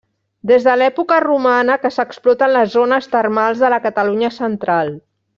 [0.51, 4.91] Des de l'època romana que s'exploten les zones termals de la Catalunya Central.